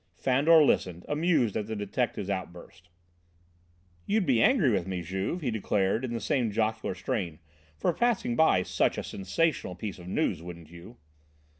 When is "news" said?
10.07-10.41